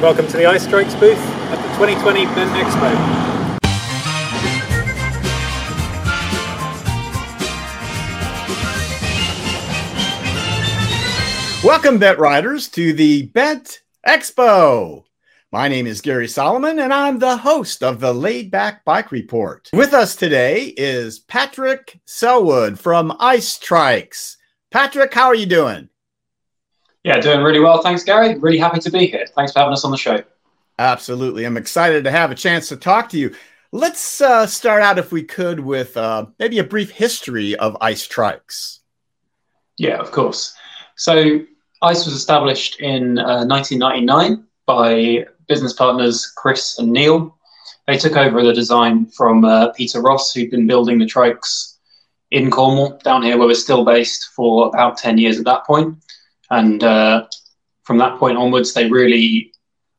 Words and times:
Welcome 0.00 0.28
to 0.28 0.36
the 0.36 0.46
Ice 0.46 0.64
Trikes 0.64 0.98
booth 1.00 1.18
at 1.18 1.56
the 1.56 1.68
2020 1.74 2.26
Bent 2.26 2.52
Expo. 2.52 3.18
Welcome, 11.64 11.98
Bent 11.98 12.20
Riders, 12.20 12.68
to 12.68 12.92
the 12.92 13.22
Bent 13.22 13.82
Expo. 14.06 15.02
My 15.50 15.66
name 15.66 15.88
is 15.88 16.00
Gary 16.00 16.28
Solomon, 16.28 16.78
and 16.78 16.94
I'm 16.94 17.18
the 17.18 17.38
host 17.38 17.82
of 17.82 17.98
the 17.98 18.14
Laid 18.14 18.52
Back 18.52 18.84
Bike 18.84 19.10
Report. 19.10 19.68
With 19.72 19.94
us 19.94 20.14
today 20.14 20.74
is 20.76 21.18
Patrick 21.18 21.98
Selwood 22.04 22.78
from 22.78 23.16
Ice 23.18 23.58
Trikes. 23.58 24.36
Patrick, 24.70 25.12
how 25.12 25.26
are 25.26 25.34
you 25.34 25.46
doing? 25.46 25.88
Yeah, 27.08 27.20
doing 27.20 27.40
really 27.40 27.58
well. 27.58 27.80
Thanks, 27.80 28.04
Gary. 28.04 28.36
Really 28.36 28.58
happy 28.58 28.80
to 28.80 28.90
be 28.90 29.06
here. 29.06 29.24
Thanks 29.34 29.52
for 29.52 29.60
having 29.60 29.72
us 29.72 29.82
on 29.82 29.90
the 29.90 29.96
show. 29.96 30.22
Absolutely. 30.78 31.46
I'm 31.46 31.56
excited 31.56 32.04
to 32.04 32.10
have 32.10 32.30
a 32.30 32.34
chance 32.34 32.68
to 32.68 32.76
talk 32.76 33.08
to 33.08 33.18
you. 33.18 33.34
Let's 33.72 34.20
uh, 34.20 34.46
start 34.46 34.82
out, 34.82 34.98
if 34.98 35.10
we 35.10 35.22
could, 35.22 35.58
with 35.58 35.96
uh, 35.96 36.26
maybe 36.38 36.58
a 36.58 36.64
brief 36.64 36.90
history 36.90 37.56
of 37.56 37.78
Ice 37.80 38.06
Trikes. 38.06 38.80
Yeah, 39.78 39.96
of 39.96 40.10
course. 40.10 40.54
So, 40.96 41.40
ICE 41.80 42.04
was 42.04 42.14
established 42.14 42.78
in 42.80 43.18
uh, 43.18 43.46
1999 43.46 44.44
by 44.66 45.24
business 45.46 45.72
partners 45.72 46.30
Chris 46.36 46.78
and 46.78 46.92
Neil. 46.92 47.34
They 47.86 47.96
took 47.96 48.18
over 48.18 48.42
the 48.42 48.52
design 48.52 49.06
from 49.06 49.46
uh, 49.46 49.72
Peter 49.72 50.02
Ross, 50.02 50.34
who'd 50.34 50.50
been 50.50 50.66
building 50.66 50.98
the 50.98 51.06
trikes 51.06 51.76
in 52.32 52.50
Cornwall, 52.50 52.98
down 53.02 53.22
here 53.22 53.38
where 53.38 53.48
we're 53.48 53.54
still 53.54 53.82
based 53.82 54.28
for 54.36 54.68
about 54.68 54.98
10 54.98 55.16
years 55.16 55.38
at 55.38 55.46
that 55.46 55.64
point. 55.64 55.96
And 56.50 56.82
uh, 56.82 57.26
from 57.82 57.98
that 57.98 58.18
point 58.18 58.38
onwards, 58.38 58.74
they 58.74 58.88
really 58.88 59.52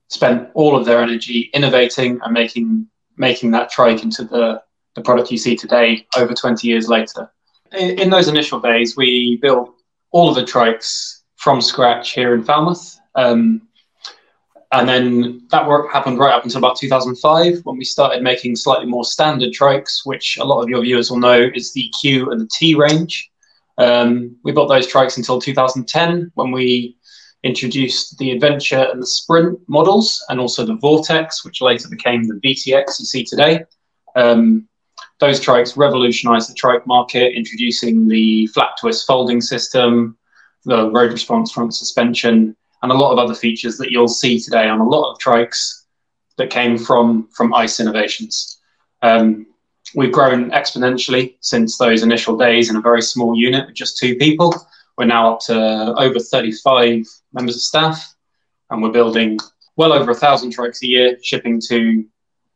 spent 0.07 0.49
all 0.53 0.75
of 0.75 0.85
their 0.85 1.01
energy 1.01 1.49
innovating 1.53 2.19
and 2.23 2.33
making 2.33 2.87
making 3.17 3.51
that 3.51 3.69
trike 3.69 4.01
into 4.01 4.23
the, 4.23 4.61
the 4.95 5.01
product 5.01 5.29
you 5.29 5.37
see 5.37 5.55
today 5.55 6.07
over 6.15 6.33
20 6.33 6.65
years 6.65 6.87
later. 6.87 7.29
In, 7.73 7.99
in 7.99 8.09
those 8.09 8.29
initial 8.29 8.61
days, 8.61 8.95
we 8.95 9.37
built 9.41 9.75
all 10.11 10.29
of 10.29 10.35
the 10.35 10.43
trikes 10.43 11.19
from 11.35 11.61
scratch 11.61 12.13
here 12.13 12.33
in 12.33 12.43
Falmouth. 12.43 12.97
Um, 13.15 13.67
and 14.71 14.87
then 14.87 15.47
that 15.49 15.67
work 15.67 15.91
happened 15.91 16.19
right 16.19 16.33
up 16.33 16.43
until 16.43 16.59
about 16.59 16.77
2005 16.77 17.61
when 17.63 17.77
we 17.77 17.83
started 17.83 18.21
making 18.21 18.55
slightly 18.55 18.85
more 18.85 19.03
standard 19.03 19.51
trikes, 19.51 20.05
which 20.05 20.37
a 20.37 20.45
lot 20.45 20.61
of 20.61 20.69
your 20.69 20.81
viewers 20.81 21.09
will 21.09 21.19
know 21.19 21.49
is 21.53 21.73
the 21.73 21.91
Q 21.99 22.31
and 22.31 22.39
the 22.39 22.49
T 22.51 22.75
range. 22.75 23.31
Um, 23.79 24.35
we 24.43 24.51
built 24.51 24.69
those 24.69 24.91
trikes 24.91 25.17
until 25.17 25.39
2010 25.41 26.31
when 26.35 26.51
we 26.51 26.97
introduced 27.43 28.17
the 28.17 28.31
Adventure 28.31 28.87
and 28.91 29.01
the 29.01 29.07
Sprint 29.07 29.57
models, 29.67 30.23
and 30.29 30.39
also 30.39 30.65
the 30.65 30.75
Vortex, 30.75 31.45
which 31.45 31.61
later 31.61 31.87
became 31.89 32.23
the 32.23 32.39
VTX 32.43 32.99
you 32.99 33.05
see 33.05 33.23
today. 33.23 33.63
Um, 34.15 34.67
those 35.19 35.39
trikes 35.39 35.77
revolutionized 35.77 36.49
the 36.49 36.53
trike 36.53 36.85
market, 36.85 37.35
introducing 37.35 38.07
the 38.07 38.47
flat 38.47 38.71
twist 38.79 39.07
folding 39.07 39.39
system, 39.39 40.17
the 40.65 40.91
road 40.91 41.13
response 41.13 41.51
front 41.51 41.73
suspension, 41.73 42.55
and 42.81 42.91
a 42.91 42.95
lot 42.95 43.13
of 43.13 43.19
other 43.19 43.35
features 43.35 43.77
that 43.77 43.91
you'll 43.91 44.07
see 44.09 44.39
today 44.39 44.67
on 44.67 44.79
a 44.79 44.87
lot 44.87 45.11
of 45.11 45.19
trikes 45.19 45.85
that 46.37 46.49
came 46.49 46.77
from 46.77 47.29
from 47.33 47.53
ICE 47.53 47.79
innovations. 47.79 48.59
Um, 49.01 49.45
we've 49.95 50.11
grown 50.11 50.51
exponentially 50.51 51.35
since 51.41 51.77
those 51.77 52.03
initial 52.03 52.37
days 52.37 52.69
in 52.69 52.75
a 52.75 52.81
very 52.81 53.01
small 53.01 53.35
unit 53.35 53.67
with 53.67 53.75
just 53.75 53.97
two 53.97 54.15
people. 54.15 54.53
We're 54.97 55.05
now 55.05 55.33
up 55.33 55.39
to 55.41 55.95
over 55.97 56.19
35 56.19 57.05
members 57.33 57.55
of 57.55 57.61
staff, 57.61 58.15
and 58.69 58.81
we're 58.81 58.91
building 58.91 59.39
well 59.75 59.93
over 59.93 60.11
a 60.11 60.15
thousand 60.15 60.55
trikes 60.55 60.81
a 60.83 60.87
year, 60.87 61.17
shipping 61.21 61.61
to 61.69 62.05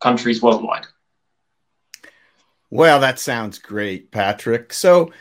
countries 0.02 0.42
worldwide. 0.42 0.86
Well, 2.70 2.99
that 2.99 3.20
sounds 3.20 3.60
great, 3.60 4.11
Patrick. 4.11 4.73
So, 4.73 5.11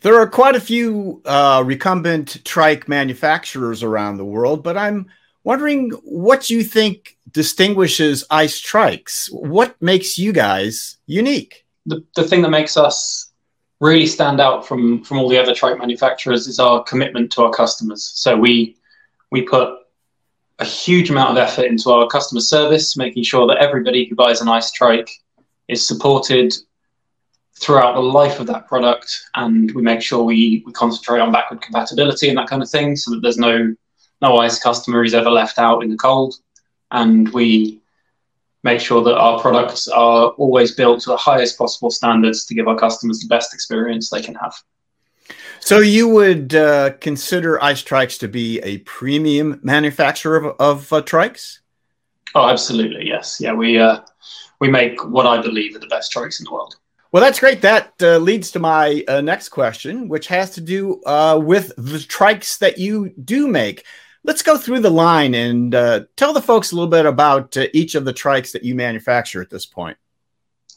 there 0.00 0.18
are 0.18 0.26
quite 0.26 0.56
a 0.56 0.60
few 0.60 1.20
uh, 1.26 1.62
recumbent 1.66 2.42
trike 2.44 2.88
manufacturers 2.88 3.82
around 3.82 4.16
the 4.16 4.24
world, 4.24 4.62
but 4.62 4.78
I'm 4.78 5.10
wondering 5.44 5.90
what 6.04 6.50
you 6.50 6.62
think 6.62 7.16
distinguishes 7.30 8.24
ice 8.30 8.60
trikes. 8.60 9.28
What 9.32 9.80
makes 9.80 10.18
you 10.18 10.32
guys 10.32 10.98
unique? 11.06 11.64
The, 11.86 12.04
the 12.14 12.24
thing 12.24 12.42
that 12.42 12.50
makes 12.50 12.76
us 12.76 13.30
really 13.80 14.06
stand 14.06 14.40
out 14.40 14.66
from, 14.66 15.02
from 15.04 15.18
all 15.18 15.28
the 15.28 15.38
other 15.38 15.54
trike 15.54 15.78
manufacturers 15.78 16.46
is 16.46 16.58
our 16.58 16.82
commitment 16.84 17.32
to 17.32 17.42
our 17.42 17.50
customers. 17.50 18.04
So 18.14 18.36
we 18.36 18.76
we 19.30 19.42
put 19.42 19.78
a 20.58 20.64
huge 20.64 21.08
amount 21.08 21.30
of 21.30 21.36
effort 21.38 21.66
into 21.66 21.90
our 21.90 22.06
customer 22.06 22.40
service, 22.40 22.96
making 22.96 23.22
sure 23.22 23.46
that 23.46 23.56
everybody 23.58 24.04
who 24.04 24.14
buys 24.14 24.42
an 24.42 24.48
ice 24.48 24.70
trike 24.72 25.10
is 25.68 25.86
supported 25.86 26.52
throughout 27.54 27.94
the 27.94 28.00
life 28.00 28.40
of 28.40 28.46
that 28.48 28.66
product, 28.68 29.22
and 29.36 29.70
we 29.72 29.82
make 29.82 30.02
sure 30.02 30.24
we, 30.24 30.62
we 30.66 30.72
concentrate 30.72 31.20
on 31.20 31.32
backward 31.32 31.62
compatibility 31.62 32.28
and 32.28 32.36
that 32.36 32.48
kind 32.48 32.62
of 32.62 32.68
thing, 32.68 32.96
so 32.96 33.10
that 33.10 33.20
there's 33.22 33.38
no 33.38 33.74
no 34.20 34.38
ice 34.38 34.58
customer 34.58 35.04
is 35.04 35.14
ever 35.14 35.30
left 35.30 35.58
out 35.58 35.82
in 35.82 35.90
the 35.90 35.96
cold, 35.96 36.34
and 36.90 37.28
we 37.32 37.80
make 38.62 38.80
sure 38.80 39.02
that 39.02 39.16
our 39.16 39.40
products 39.40 39.88
are 39.88 40.28
always 40.30 40.74
built 40.74 41.00
to 41.00 41.10
the 41.10 41.16
highest 41.16 41.56
possible 41.56 41.90
standards 41.90 42.44
to 42.44 42.54
give 42.54 42.68
our 42.68 42.76
customers 42.76 43.20
the 43.20 43.28
best 43.28 43.54
experience 43.54 44.10
they 44.10 44.20
can 44.20 44.34
have. 44.34 44.54
So 45.60 45.78
you 45.78 46.08
would 46.08 46.54
uh, 46.54 46.90
consider 47.00 47.62
Ice 47.62 47.82
Trikes 47.82 48.18
to 48.20 48.28
be 48.28 48.60
a 48.60 48.78
premium 48.78 49.60
manufacturer 49.62 50.36
of, 50.36 50.56
of 50.58 50.92
uh, 50.92 51.02
trikes? 51.02 51.58
Oh, 52.34 52.48
absolutely, 52.48 53.06
yes. 53.06 53.40
Yeah, 53.40 53.52
we 53.52 53.78
uh, 53.78 54.00
we 54.60 54.68
make 54.68 55.04
what 55.04 55.26
I 55.26 55.40
believe 55.40 55.76
are 55.76 55.80
the 55.80 55.86
best 55.86 56.12
trikes 56.12 56.40
in 56.40 56.44
the 56.44 56.52
world. 56.52 56.76
Well, 57.12 57.22
that's 57.22 57.40
great. 57.40 57.60
That 57.62 57.92
uh, 58.00 58.18
leads 58.18 58.52
to 58.52 58.60
my 58.60 59.04
uh, 59.08 59.20
next 59.20 59.48
question, 59.48 60.08
which 60.08 60.28
has 60.28 60.50
to 60.52 60.60
do 60.60 61.02
uh, 61.04 61.40
with 61.42 61.72
the 61.76 61.98
trikes 61.98 62.58
that 62.58 62.78
you 62.78 63.12
do 63.24 63.48
make. 63.48 63.84
Let's 64.22 64.42
go 64.42 64.58
through 64.58 64.80
the 64.80 64.90
line 64.90 65.34
and 65.34 65.74
uh, 65.74 66.00
tell 66.16 66.32
the 66.32 66.42
folks 66.42 66.72
a 66.72 66.74
little 66.74 66.90
bit 66.90 67.06
about 67.06 67.56
uh, 67.56 67.66
each 67.72 67.94
of 67.94 68.04
the 68.04 68.12
trikes 68.12 68.52
that 68.52 68.62
you 68.62 68.74
manufacture 68.74 69.40
at 69.40 69.50
this 69.50 69.64
point. 69.64 69.96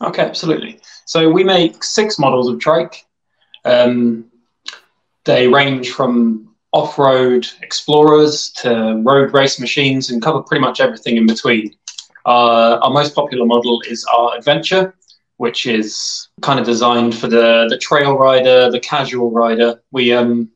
Okay, 0.02 0.22
absolutely. 0.22 0.80
So 1.06 1.30
we 1.30 1.44
make 1.44 1.84
six 1.84 2.18
models 2.18 2.48
of 2.50 2.60
trike. 2.60 3.06
Um, 3.66 4.26
they 5.26 5.48
range 5.48 5.92
from 5.92 6.56
off-road 6.72 7.48
explorers 7.62 8.50
to 8.52 9.02
road 9.04 9.34
race 9.34 9.60
machines 9.60 10.10
and 10.10 10.22
cover 10.22 10.42
pretty 10.42 10.62
much 10.62 10.80
everything 10.80 11.18
in 11.18 11.28
between. 11.28 11.76
Uh, 12.26 12.80
our 12.82 12.90
most 12.90 13.14
popular 13.14 13.46
model 13.46 13.82
is 13.88 14.06
our 14.06 14.36
Adventure, 14.38 14.96
which 15.38 15.66
is 15.66 16.30
kind 16.42 16.60
of 16.60 16.66
designed 16.66 17.16
for 17.16 17.28
the, 17.28 17.68
the 17.70 17.78
trail 17.78 18.18
rider, 18.18 18.72
the 18.72 18.80
casual 18.80 19.30
rider. 19.32 19.82
We 19.92 20.14
um, 20.14 20.50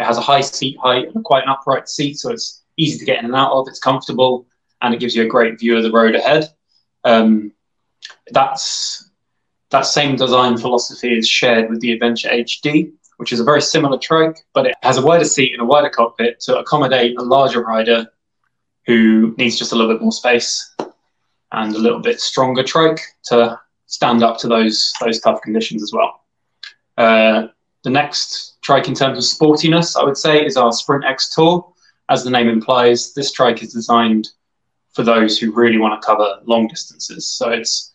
it 0.00 0.06
has 0.06 0.16
a 0.16 0.22
high 0.22 0.40
seat 0.40 0.78
height 0.78 1.14
and 1.14 1.22
quite 1.22 1.42
an 1.44 1.50
upright 1.50 1.88
seat, 1.88 2.18
so 2.18 2.30
it's 2.32 2.62
easy 2.78 2.98
to 2.98 3.04
get 3.04 3.18
in 3.18 3.26
and 3.26 3.36
out 3.36 3.52
of. 3.52 3.68
It's 3.68 3.78
comfortable 3.78 4.46
and 4.80 4.94
it 4.94 5.00
gives 5.00 5.14
you 5.14 5.24
a 5.24 5.28
great 5.28 5.58
view 5.60 5.76
of 5.76 5.82
the 5.82 5.92
road 5.92 6.14
ahead. 6.14 6.48
Um, 7.04 7.52
that's 8.32 9.10
that 9.70 9.82
same 9.82 10.16
design 10.16 10.56
philosophy 10.56 11.16
is 11.16 11.28
shared 11.28 11.68
with 11.68 11.80
the 11.80 11.92
Adventure 11.92 12.30
HD, 12.30 12.92
which 13.18 13.32
is 13.32 13.40
a 13.40 13.44
very 13.44 13.60
similar 13.60 13.98
trike, 13.98 14.38
but 14.54 14.66
it 14.66 14.74
has 14.82 14.96
a 14.96 15.02
wider 15.02 15.24
seat 15.24 15.52
and 15.52 15.60
a 15.60 15.66
wider 15.66 15.90
cockpit 15.90 16.40
to 16.40 16.58
accommodate 16.58 17.18
a 17.18 17.22
larger 17.22 17.62
rider 17.62 18.06
who 18.86 19.34
needs 19.36 19.58
just 19.58 19.72
a 19.72 19.76
little 19.76 19.92
bit 19.92 20.00
more 20.02 20.12
space 20.12 20.74
and 21.52 21.74
a 21.74 21.78
little 21.78 22.00
bit 22.00 22.20
stronger 22.20 22.64
trike 22.64 23.00
to 23.24 23.60
stand 23.86 24.22
up 24.22 24.38
to 24.38 24.48
those 24.48 24.94
those 25.00 25.20
tough 25.20 25.42
conditions 25.42 25.82
as 25.82 25.92
well. 25.92 26.22
Uh, 26.96 27.48
the 27.84 27.90
next 27.90 28.49
trike 28.62 28.88
in 28.88 28.94
terms 28.94 29.18
of 29.18 29.24
sportiness, 29.38 30.00
I 30.00 30.04
would 30.04 30.16
say, 30.16 30.44
is 30.44 30.56
our 30.56 30.72
Sprint 30.72 31.04
X 31.04 31.34
Tour. 31.34 31.72
As 32.08 32.24
the 32.24 32.30
name 32.30 32.48
implies, 32.48 33.14
this 33.14 33.32
trike 33.32 33.62
is 33.62 33.72
designed 33.72 34.28
for 34.92 35.02
those 35.02 35.38
who 35.38 35.52
really 35.52 35.78
want 35.78 36.00
to 36.00 36.06
cover 36.06 36.40
long 36.44 36.66
distances. 36.68 37.28
So 37.28 37.50
it's 37.50 37.94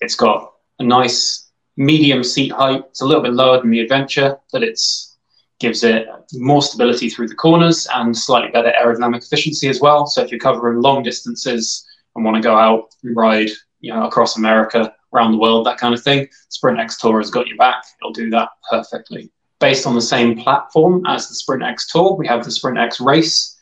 it's 0.00 0.14
got 0.14 0.52
a 0.78 0.84
nice 0.84 1.50
medium 1.76 2.22
seat 2.22 2.52
height. 2.52 2.84
It's 2.88 3.00
a 3.00 3.06
little 3.06 3.22
bit 3.22 3.34
lower 3.34 3.60
than 3.60 3.70
the 3.70 3.80
Adventure, 3.80 4.38
but 4.52 4.62
it's 4.62 5.10
gives 5.58 5.84
it 5.84 6.06
more 6.32 6.62
stability 6.62 7.10
through 7.10 7.28
the 7.28 7.34
corners 7.34 7.86
and 7.94 8.16
slightly 8.16 8.50
better 8.50 8.72
aerodynamic 8.82 9.22
efficiency 9.22 9.68
as 9.68 9.78
well. 9.80 10.06
So 10.06 10.22
if 10.22 10.30
you're 10.30 10.40
covering 10.40 10.80
long 10.80 11.02
distances 11.02 11.86
and 12.16 12.24
want 12.24 12.36
to 12.36 12.42
go 12.42 12.56
out 12.56 12.94
and 13.04 13.14
ride, 13.14 13.50
you 13.80 13.92
know, 13.92 14.06
across 14.06 14.38
America 14.38 14.94
around 15.12 15.32
the 15.32 15.38
world, 15.38 15.66
that 15.66 15.76
kind 15.76 15.92
of 15.92 16.02
thing. 16.02 16.28
Sprint 16.48 16.80
X 16.80 16.98
Tour 16.98 17.18
has 17.18 17.30
got 17.30 17.46
your 17.46 17.58
back. 17.58 17.84
It'll 18.00 18.12
do 18.12 18.30
that 18.30 18.48
perfectly. 18.70 19.30
Based 19.60 19.86
on 19.86 19.94
the 19.94 20.00
same 20.00 20.38
platform 20.38 21.04
as 21.06 21.28
the 21.28 21.34
Sprint 21.34 21.62
X 21.62 21.86
Tour, 21.90 22.16
we 22.16 22.26
have 22.26 22.44
the 22.44 22.50
Sprint 22.50 22.78
X 22.78 23.00
Race. 23.00 23.58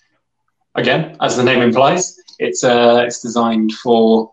Again, 0.75 1.17
as 1.21 1.37
the 1.37 1.43
name 1.43 1.61
implies, 1.61 2.17
it's 2.39 2.63
uh, 2.63 3.03
it's 3.05 3.21
designed 3.21 3.73
for 3.73 4.33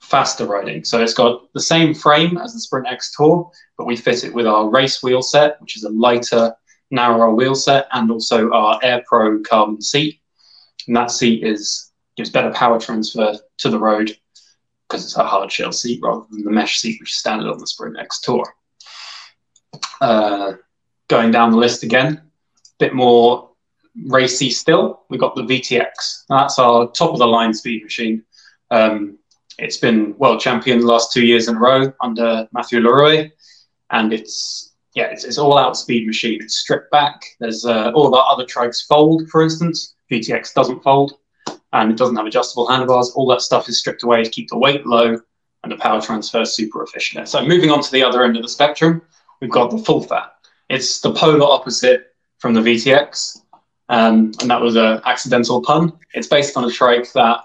faster 0.00 0.46
riding. 0.46 0.84
So 0.84 1.02
it's 1.02 1.14
got 1.14 1.52
the 1.52 1.60
same 1.60 1.94
frame 1.94 2.38
as 2.38 2.52
the 2.52 2.60
Sprint 2.60 2.86
X 2.86 3.14
Tour, 3.16 3.50
but 3.76 3.86
we 3.86 3.96
fit 3.96 4.24
it 4.24 4.34
with 4.34 4.46
our 4.46 4.68
race 4.68 5.02
wheel 5.02 5.22
set, 5.22 5.60
which 5.60 5.76
is 5.76 5.84
a 5.84 5.90
lighter, 5.90 6.54
narrower 6.90 7.34
wheel 7.34 7.54
set, 7.54 7.88
and 7.92 8.10
also 8.10 8.50
our 8.52 8.78
Air 8.82 9.02
Pro 9.06 9.40
carbon 9.40 9.80
seat. 9.80 10.20
And 10.86 10.94
that 10.96 11.10
seat 11.10 11.42
is 11.42 11.92
gives 12.16 12.30
better 12.30 12.52
power 12.52 12.78
transfer 12.78 13.36
to 13.58 13.68
the 13.68 13.78
road 13.78 14.16
because 14.88 15.04
it's 15.04 15.16
a 15.16 15.24
hard 15.24 15.52
shell 15.52 15.72
seat 15.72 16.00
rather 16.02 16.24
than 16.30 16.44
the 16.44 16.50
mesh 16.50 16.78
seat 16.78 16.98
which 17.00 17.10
is 17.10 17.18
standard 17.18 17.50
on 17.50 17.58
the 17.58 17.66
Sprint 17.66 17.98
X 17.98 18.20
Tour. 18.20 18.44
Uh, 20.00 20.54
going 21.08 21.30
down 21.30 21.50
the 21.50 21.56
list 21.56 21.82
again, 21.82 22.14
a 22.16 22.78
bit 22.78 22.94
more 22.94 23.50
racy 24.04 24.50
still. 24.50 25.04
We've 25.08 25.20
got 25.20 25.34
the 25.34 25.42
VTX. 25.42 26.24
That's 26.28 26.58
our 26.58 26.90
top 26.90 27.12
of 27.12 27.18
the 27.18 27.26
line 27.26 27.54
speed 27.54 27.82
machine. 27.82 28.24
Um, 28.70 29.18
it's 29.58 29.78
been 29.78 30.16
world 30.18 30.40
champion 30.40 30.80
the 30.80 30.86
last 30.86 31.12
two 31.12 31.24
years 31.24 31.48
in 31.48 31.56
a 31.56 31.58
row 31.58 31.92
under 32.00 32.46
Matthew 32.52 32.80
Leroy, 32.80 33.30
and 33.90 34.12
it's 34.12 34.74
yeah, 34.94 35.04
it's, 35.04 35.24
it's 35.24 35.38
all 35.38 35.58
out 35.58 35.76
speed 35.76 36.06
machine. 36.06 36.42
It's 36.42 36.58
stripped 36.58 36.90
back. 36.90 37.22
There's 37.38 37.64
uh, 37.64 37.92
all 37.94 38.10
the 38.10 38.16
other 38.16 38.44
trikes 38.44 38.86
fold, 38.86 39.28
for 39.28 39.42
instance. 39.42 39.94
VTX 40.10 40.54
doesn't 40.54 40.82
fold, 40.82 41.18
and 41.72 41.90
it 41.90 41.96
doesn't 41.96 42.16
have 42.16 42.26
adjustable 42.26 42.66
handlebars. 42.66 43.10
All 43.10 43.26
that 43.28 43.42
stuff 43.42 43.68
is 43.68 43.78
stripped 43.78 44.02
away 44.02 44.24
to 44.24 44.30
keep 44.30 44.48
the 44.48 44.58
weight 44.58 44.86
low 44.86 45.18
and 45.62 45.72
the 45.72 45.76
power 45.76 46.00
transfer 46.00 46.44
super 46.44 46.82
efficient. 46.82 47.28
So 47.28 47.44
moving 47.44 47.70
on 47.70 47.82
to 47.82 47.90
the 47.90 48.02
other 48.02 48.24
end 48.24 48.36
of 48.36 48.42
the 48.42 48.48
spectrum, 48.48 49.02
we've 49.40 49.50
got 49.50 49.70
the 49.70 49.78
full 49.78 50.02
fat. 50.02 50.32
It's 50.68 51.00
the 51.00 51.12
polar 51.12 51.46
opposite 51.46 52.14
from 52.38 52.54
the 52.54 52.60
VTX, 52.60 53.38
um, 53.88 54.32
and 54.40 54.50
that 54.50 54.60
was 54.60 54.76
an 54.76 55.00
accidental 55.04 55.62
pun. 55.62 55.92
It's 56.14 56.26
based 56.26 56.56
on 56.56 56.64
a 56.64 56.70
trike 56.70 57.12
that 57.12 57.40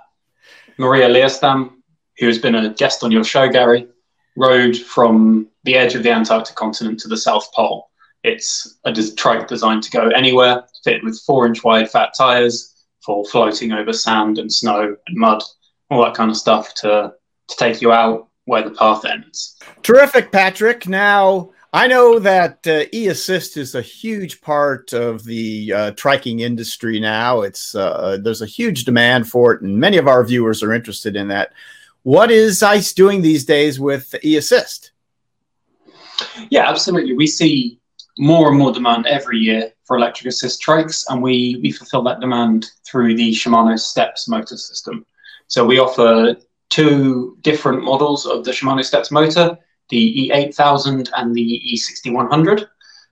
Maria 0.77 1.07
Leijerstam, 1.07 1.71
who 2.17 2.27
has 2.27 2.39
been 2.39 2.55
a 2.55 2.73
guest 2.73 3.03
on 3.03 3.11
your 3.11 3.23
show, 3.23 3.47
Gary, 3.49 3.87
rode 4.35 4.77
from 4.77 5.47
the 5.63 5.75
edge 5.75 5.95
of 5.95 6.03
the 6.03 6.11
Antarctic 6.11 6.55
continent 6.55 6.99
to 7.01 7.07
the 7.07 7.17
South 7.17 7.51
Pole. 7.53 7.89
It's 8.23 8.77
a 8.85 8.93
trike 8.93 9.47
designed 9.47 9.83
to 9.83 9.91
go 9.91 10.09
anywhere, 10.09 10.63
fitted 10.83 11.03
with 11.03 11.19
four 11.25 11.45
inch 11.45 11.63
wide 11.63 11.89
fat 11.89 12.13
tires 12.17 12.85
for 13.03 13.25
floating 13.25 13.71
over 13.71 13.93
sand 13.93 14.37
and 14.37 14.51
snow 14.51 14.95
and 15.07 15.17
mud, 15.17 15.41
all 15.89 16.03
that 16.03 16.13
kind 16.13 16.29
of 16.29 16.37
stuff 16.37 16.73
to, 16.75 17.13
to 17.47 17.55
take 17.57 17.81
you 17.81 17.91
out 17.91 18.27
where 18.45 18.63
the 18.63 18.71
path 18.71 19.05
ends. 19.05 19.57
Terrific, 19.81 20.31
Patrick. 20.31 20.87
Now, 20.87 21.51
I 21.73 21.87
know 21.87 22.19
that 22.19 22.67
uh, 22.67 22.83
e-assist 22.91 23.55
is 23.55 23.75
a 23.75 23.81
huge 23.81 24.41
part 24.41 24.91
of 24.91 25.23
the 25.23 25.71
uh, 25.73 25.91
triking 25.91 26.41
industry 26.41 26.99
now. 26.99 27.41
It's 27.41 27.75
uh, 27.75 28.17
there's 28.21 28.41
a 28.41 28.45
huge 28.45 28.83
demand 28.83 29.29
for 29.29 29.53
it, 29.53 29.61
and 29.61 29.77
many 29.77 29.97
of 29.97 30.07
our 30.07 30.23
viewers 30.25 30.61
are 30.63 30.73
interested 30.73 31.15
in 31.15 31.29
that. 31.29 31.53
What 32.03 32.29
is 32.29 32.61
ICE 32.61 32.91
doing 32.93 33.21
these 33.21 33.45
days 33.45 33.79
with 33.79 34.13
e-assist? 34.23 34.91
Yeah, 36.49 36.69
absolutely. 36.69 37.13
We 37.13 37.27
see 37.27 37.79
more 38.17 38.49
and 38.49 38.57
more 38.57 38.73
demand 38.73 39.07
every 39.07 39.37
year 39.37 39.71
for 39.85 39.95
electric 39.95 40.27
assist 40.27 40.61
trikes, 40.61 41.05
and 41.07 41.21
we 41.21 41.57
we 41.63 41.71
fulfill 41.71 42.03
that 42.03 42.19
demand 42.19 42.69
through 42.85 43.15
the 43.15 43.31
Shimano 43.31 43.79
Steps 43.79 44.27
motor 44.27 44.57
system. 44.57 45.05
So 45.47 45.65
we 45.65 45.79
offer 45.79 46.35
two 46.69 47.37
different 47.41 47.81
models 47.83 48.25
of 48.25 48.43
the 48.43 48.51
Shimano 48.51 48.83
Steps 48.83 49.09
motor 49.09 49.57
the 49.91 50.31
E8000 50.31 51.09
and 51.15 51.35
the 51.35 51.61
E6100. 51.71 52.65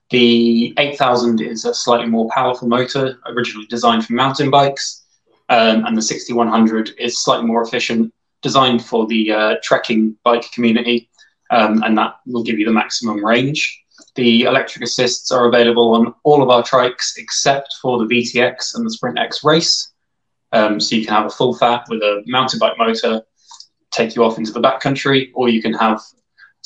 The 0.10 0.74
8000 0.80 1.42
is 1.42 1.66
a 1.66 1.74
slightly 1.74 2.08
more 2.08 2.28
powerful 2.34 2.68
motor, 2.68 3.20
originally 3.28 3.68
designed 3.68 4.06
for 4.06 4.14
mountain 4.14 4.50
bikes, 4.50 5.06
um, 5.50 5.86
and 5.86 5.96
the 5.96 6.02
6100 6.02 6.92
is 6.98 7.22
slightly 7.22 7.46
more 7.46 7.62
efficient, 7.62 8.12
designed 8.42 8.84
for 8.84 9.06
the 9.06 9.32
uh, 9.32 9.56
trekking 9.62 10.16
bike 10.24 10.52
community, 10.52 11.10
um, 11.52 11.84
and 11.84 11.96
that 11.98 12.16
will 12.26 12.44
give 12.44 12.58
you 12.58 12.66
the 12.66 12.72
maximum 12.72 13.24
range. 13.24 13.84
The 14.16 14.44
electric 14.44 14.84
assists 14.84 15.32
are 15.32 15.48
available 15.48 15.94
on 15.94 16.16
all 16.24 16.42
of 16.42 16.50
our 16.50 16.64
trikes 16.64 17.18
except 17.18 17.76
for 17.82 18.00
the 18.00 18.06
VTX 18.06 18.76
and 18.76 18.86
the 18.86 18.92
Sprint 18.92 19.20
X 19.20 19.44
Race. 19.44 19.92
Um, 20.52 20.80
so 20.80 20.96
you 20.96 21.06
can 21.06 21.14
have 21.14 21.28
a 21.28 21.30
full 21.30 21.56
fat 21.56 21.86
with 21.90 22.02
a 22.02 22.24
mountain 22.26 22.58
bike 22.58 22.78
motor, 22.80 23.22
take 23.92 24.16
you 24.16 24.24
off 24.24 24.40
into 24.40 24.52
the 24.52 24.60
backcountry, 24.60 25.30
or 25.36 25.50
you 25.50 25.62
can 25.62 25.74
have 25.74 26.02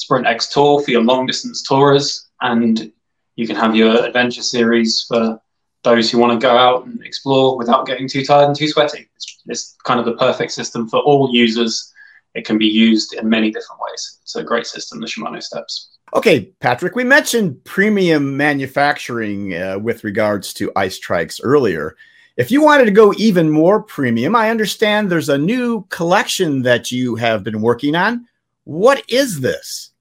Sprint 0.03 0.27
X 0.27 0.47
Tour 0.53 0.81
for 0.81 0.91
your 0.91 1.03
long 1.03 1.25
distance 1.25 1.63
tourers, 1.63 2.27
and 2.41 2.91
you 3.35 3.47
can 3.47 3.55
have 3.55 3.75
your 3.75 4.05
adventure 4.05 4.44
series 4.44 5.05
for 5.07 5.39
those 5.83 6.09
who 6.09 6.17
want 6.17 6.39
to 6.39 6.45
go 6.45 6.55
out 6.55 6.85
and 6.85 7.01
explore 7.03 7.57
without 7.57 7.85
getting 7.85 8.07
too 8.07 8.25
tired 8.25 8.47
and 8.47 8.55
too 8.55 8.67
sweaty. 8.67 9.09
It's, 9.15 9.41
it's 9.47 9.77
kind 9.83 10.00
of 10.00 10.05
the 10.05 10.15
perfect 10.15 10.51
system 10.51 10.88
for 10.88 11.00
all 11.00 11.29
users. 11.33 11.94
It 12.35 12.45
can 12.45 12.57
be 12.57 12.67
used 12.67 13.13
in 13.13 13.29
many 13.29 13.51
different 13.51 13.81
ways. 13.81 14.19
It's 14.21 14.35
a 14.35 14.44
great 14.44 14.65
system, 14.65 15.00
the 15.00 15.07
Shimano 15.07 15.41
Steps. 15.41 15.89
Okay, 16.13 16.51
Patrick, 16.59 16.95
we 16.95 17.03
mentioned 17.03 17.63
premium 17.63 18.38
manufacturing 18.38 19.55
uh, 19.55 19.79
with 19.79 20.03
regards 20.03 20.53
to 20.55 20.71
ice 20.75 21.00
trikes 21.00 21.39
earlier. 21.44 21.95
If 22.38 22.50
you 22.51 22.63
wanted 22.63 22.85
to 22.85 22.91
go 22.91 23.13
even 23.17 23.50
more 23.50 23.81
premium, 23.81 24.35
I 24.35 24.50
understand 24.50 25.09
there's 25.09 25.29
a 25.29 25.38
new 25.38 25.85
collection 25.89 26.61
that 26.63 26.91
you 26.91 27.15
have 27.15 27.44
been 27.44 27.61
working 27.61 27.95
on. 27.95 28.27
What 28.63 29.03
is 29.09 29.41
this? 29.41 29.91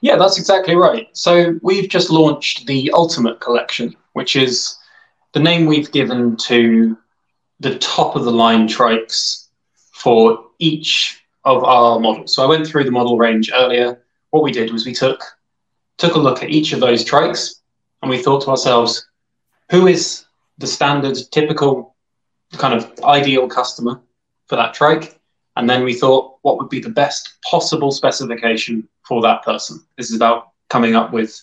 Yeah, 0.00 0.16
that's 0.16 0.38
exactly 0.38 0.76
right. 0.76 1.08
So 1.12 1.58
we've 1.62 1.88
just 1.88 2.10
launched 2.10 2.66
the 2.66 2.90
Ultimate 2.92 3.40
Collection, 3.40 3.96
which 4.12 4.36
is 4.36 4.76
the 5.32 5.40
name 5.40 5.66
we've 5.66 5.90
given 5.92 6.36
to 6.36 6.96
the 7.60 7.78
top 7.78 8.16
of 8.16 8.24
the 8.24 8.30
line 8.30 8.68
trikes 8.68 9.48
for 9.92 10.44
each 10.58 11.22
of 11.44 11.64
our 11.64 11.98
models. 11.98 12.34
So 12.34 12.42
I 12.42 12.46
went 12.46 12.66
through 12.66 12.84
the 12.84 12.90
model 12.90 13.18
range 13.18 13.50
earlier. 13.54 14.02
What 14.30 14.42
we 14.42 14.52
did 14.52 14.72
was 14.72 14.86
we 14.86 14.94
took 14.94 15.22
took 15.98 16.14
a 16.16 16.18
look 16.18 16.42
at 16.42 16.50
each 16.50 16.72
of 16.72 16.80
those 16.80 17.04
trikes 17.04 17.60
and 18.00 18.10
we 18.10 18.20
thought 18.20 18.42
to 18.42 18.50
ourselves, 18.50 19.06
who 19.70 19.86
is 19.86 20.24
the 20.58 20.66
standard, 20.66 21.16
typical, 21.30 21.94
kind 22.52 22.74
of 22.74 22.92
ideal 23.04 23.48
customer 23.48 24.00
for 24.46 24.56
that 24.56 24.74
trike? 24.74 25.20
And 25.56 25.68
then 25.68 25.84
we 25.84 25.94
thought, 25.94 26.38
what 26.42 26.58
would 26.58 26.70
be 26.70 26.80
the 26.80 26.88
best 26.88 27.34
possible 27.48 27.92
specification 27.92 28.88
for 29.06 29.22
that 29.22 29.42
person? 29.42 29.84
This 29.96 30.10
is 30.10 30.16
about 30.16 30.48
coming 30.68 30.94
up 30.94 31.12
with 31.12 31.40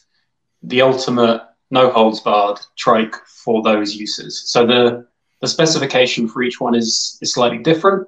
the 0.63 0.81
ultimate 0.81 1.43
no 1.71 1.91
holds 1.91 2.19
barred 2.19 2.59
trike 2.77 3.15
for 3.27 3.61
those 3.61 3.95
uses. 3.95 4.49
So 4.49 4.65
the, 4.65 5.07
the 5.41 5.47
specification 5.47 6.27
for 6.27 6.41
each 6.41 6.59
one 6.59 6.75
is, 6.75 7.17
is 7.21 7.33
slightly 7.33 7.59
different 7.59 8.07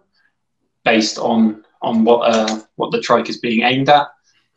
based 0.83 1.17
on 1.17 1.63
on 1.81 2.03
what 2.03 2.21
uh, 2.21 2.61
what 2.75 2.91
the 2.91 3.01
trike 3.01 3.29
is 3.29 3.39
being 3.39 3.63
aimed 3.63 3.89
at, 3.89 4.07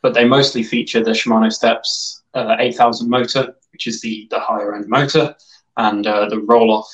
but 0.02 0.14
they 0.14 0.24
mostly 0.24 0.62
feature 0.62 1.02
the 1.02 1.12
Shimano 1.12 1.50
Steps 1.50 2.22
uh, 2.34 2.56
8000 2.58 3.08
motor, 3.08 3.54
which 3.72 3.86
is 3.86 4.00
the, 4.00 4.26
the 4.30 4.40
higher 4.40 4.74
end 4.74 4.88
motor, 4.88 5.34
and 5.76 6.06
uh, 6.06 6.28
the 6.28 6.36
Rohloff 6.36 6.84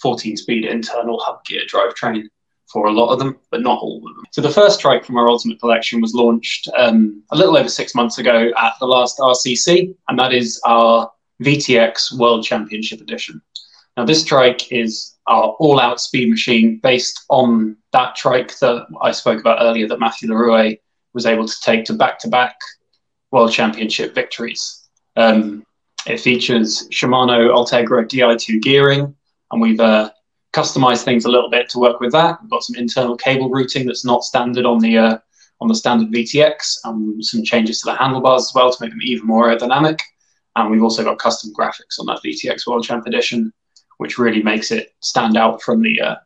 14 0.00 0.36
speed 0.36 0.64
internal 0.64 1.20
hub 1.20 1.44
gear 1.44 1.62
drivetrain 1.72 2.24
for 2.72 2.86
a 2.86 2.92
lot 2.92 3.12
of 3.12 3.18
them, 3.18 3.38
but 3.50 3.62
not 3.62 3.78
all 3.80 3.98
of 3.98 4.14
them. 4.14 4.24
So 4.32 4.40
the 4.40 4.50
first 4.50 4.80
trike 4.80 5.04
from 5.04 5.16
our 5.16 5.28
Ultimate 5.28 5.60
Collection 5.60 6.00
was 6.00 6.14
launched 6.14 6.68
um, 6.76 7.22
a 7.30 7.36
little 7.36 7.56
over 7.56 7.68
six 7.68 7.94
months 7.94 8.18
ago 8.18 8.50
at 8.56 8.74
the 8.80 8.86
last 8.86 9.18
RCC, 9.18 9.94
and 10.08 10.18
that 10.18 10.32
is 10.32 10.60
our 10.66 11.10
VTX 11.42 12.18
World 12.18 12.44
Championship 12.44 13.00
Edition. 13.00 13.40
Now 13.96 14.04
this 14.04 14.24
trike 14.24 14.72
is 14.72 15.14
our 15.26 15.56
all-out 15.58 16.00
speed 16.00 16.30
machine 16.30 16.78
based 16.82 17.24
on 17.30 17.76
that 17.92 18.14
trike 18.14 18.58
that 18.58 18.86
I 19.02 19.10
spoke 19.10 19.40
about 19.40 19.58
earlier 19.60 19.88
that 19.88 20.00
Matthew 20.00 20.28
Leroux 20.28 20.76
was 21.14 21.26
able 21.26 21.46
to 21.46 21.60
take 21.62 21.84
to 21.86 21.94
back-to-back 21.94 22.56
World 23.30 23.52
Championship 23.52 24.14
victories. 24.14 24.88
Um, 25.16 25.64
it 26.06 26.20
features 26.20 26.88
Shimano 26.92 27.50
Ultegra 27.52 28.06
Di2 28.06 28.62
gearing, 28.62 29.14
and 29.50 29.60
we've 29.60 29.80
uh, 29.80 30.10
customize 30.56 31.04
things 31.04 31.26
a 31.26 31.30
little 31.30 31.50
bit 31.50 31.68
to 31.68 31.78
work 31.78 32.00
with 32.00 32.12
that. 32.12 32.40
We've 32.40 32.50
got 32.50 32.62
some 32.62 32.76
internal 32.76 33.16
cable 33.16 33.50
routing 33.50 33.86
that's 33.86 34.04
not 34.04 34.24
standard 34.24 34.64
on 34.64 34.78
the 34.78 34.96
uh, 34.96 35.18
on 35.60 35.68
the 35.68 35.74
standard 35.74 36.10
VTX, 36.12 36.78
and 36.84 37.24
some 37.24 37.44
changes 37.44 37.80
to 37.80 37.90
the 37.90 37.96
handlebars 37.96 38.42
as 38.42 38.52
well 38.54 38.72
to 38.72 38.82
make 38.82 38.90
them 38.90 39.02
even 39.02 39.26
more 39.26 39.48
aerodynamic. 39.48 40.00
And 40.54 40.70
we've 40.70 40.82
also 40.82 41.04
got 41.04 41.18
custom 41.18 41.52
graphics 41.52 42.00
on 42.00 42.06
that 42.06 42.20
VTX 42.24 42.66
World 42.66 42.84
Champ 42.84 43.06
Edition, 43.06 43.52
which 43.98 44.18
really 44.18 44.42
makes 44.42 44.70
it 44.70 44.94
stand 45.00 45.36
out 45.36 45.62
from 45.62 45.82
the 45.82 46.00
uh, 46.00 46.16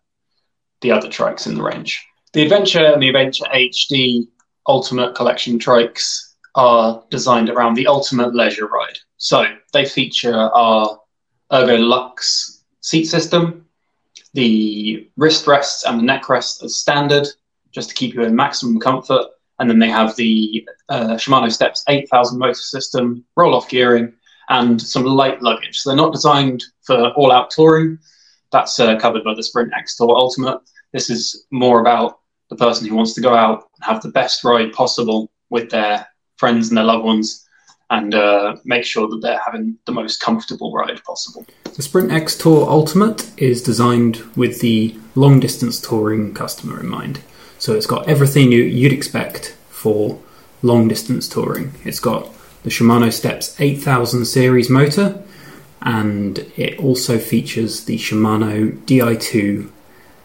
the 0.81 0.93
other 0.93 1.09
trikes 1.09 1.47
in 1.47 1.57
the 1.57 1.63
range. 1.63 2.01
The 2.33 2.43
Adventure 2.43 2.87
and 2.93 3.03
the 3.03 3.09
Adventure 3.09 3.45
HD 3.53 4.29
Ultimate 4.69 5.17
Collection 5.17 5.59
trikes 5.59 6.35
are 6.55 7.03
designed 7.11 7.51
around 7.51 7.75
the 7.75 7.89
ultimate 7.89 8.35
leisure 8.35 8.67
ride. 8.67 8.99
So 9.17 9.45
they 9.73 9.85
feature 9.85 10.35
our 10.35 10.99
Ergo 11.53 11.77
Lux 11.77 12.65
seat 12.81 13.05
system, 13.05 13.67
the 14.35 15.09
wrist 15.17 15.47
rests 15.47 15.85
and 15.85 15.99
the 15.99 16.05
neck 16.05 16.29
rests 16.29 16.63
as 16.63 16.79
standard, 16.79 17.27
just 17.73 17.91
to 17.91 17.95
keep 17.95 18.15
you 18.15 18.23
in 18.23 18.35
maximum 18.35 18.81
comfort. 18.81 19.27
And 19.59 19.69
then 19.69 19.79
they 19.79 19.91
have 19.91 20.17
the 20.17 20.67
uh, 20.89 21.15
Shimano 21.17 21.53
Steps 21.53 21.85
8000 21.89 22.39
motor 22.39 22.55
system, 22.55 23.25
Rohloff 23.39 23.69
gearing, 23.69 24.13
and 24.49 24.81
some 24.81 25.05
light 25.05 25.43
luggage. 25.43 25.79
So 25.79 25.91
they're 25.91 25.97
not 25.97 26.13
designed 26.13 26.65
for 26.83 27.11
all 27.11 27.31
out 27.31 27.51
touring. 27.51 27.99
That's 28.53 28.79
uh, 28.81 28.99
covered 28.99 29.23
by 29.23 29.35
the 29.35 29.43
Sprint 29.43 29.73
X 29.77 29.97
Tour 29.97 30.17
Ultimate. 30.17 30.61
This 30.93 31.11
is 31.11 31.47
more 31.51 31.81
about 31.81 32.21
the 32.49 32.57
person 32.57 32.89
who 32.89 32.97
wants 32.97 33.13
to 33.15 33.21
go 33.21 33.35
out 33.35 33.69
and 33.77 33.85
have 33.85 34.03
the 34.03 34.09
best 34.09 34.43
ride 34.43 34.73
possible 34.73 35.31
with 35.51 35.71
their 35.71 36.07
friends 36.37 36.69
and 36.69 36.77
their 36.77 36.85
loved 36.85 37.05
ones 37.05 37.47
and 37.91 38.15
uh, 38.15 38.57
make 38.65 38.85
sure 38.85 39.09
that 39.09 39.21
they're 39.21 39.41
having 39.45 39.77
the 39.85 39.93
most 39.93 40.21
comfortable 40.21 40.73
ride 40.73 41.03
possible. 41.05 41.45
The 41.75 41.83
Sprint 41.83 42.13
X 42.13 42.37
Tour 42.37 42.69
Ultimate 42.69 43.31
is 43.39 43.63
designed 43.63 44.19
with 44.37 44.61
the 44.61 44.97
long 45.15 45.41
distance 45.41 45.81
touring 45.81 46.33
customer 46.33 46.79
in 46.81 46.89
mind. 46.89 47.21
So 47.59 47.75
it's 47.75 47.87
got 47.87 48.09
everything 48.09 48.53
you, 48.53 48.63
you'd 48.63 48.93
expect 48.93 49.57
for 49.69 50.21
long 50.63 50.89
distance 50.89 51.29
touring. 51.29 51.73
It's 51.85 52.01
got 52.01 52.29
the 52.63 52.71
Shimano 52.71 53.13
Steps 53.13 53.61
8000 53.61 54.25
series 54.25 54.71
motor, 54.71 55.23
and 55.83 56.39
it 56.57 56.79
also 56.79 57.19
features 57.19 57.85
the 57.85 57.97
Shimano 57.97 58.79
Di2 58.85 59.69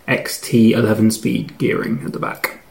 XT 0.08 0.72
11 0.72 1.12
speed 1.12 1.58
gearing 1.58 2.04
at 2.06 2.14
the 2.14 2.20
back. 2.20 2.62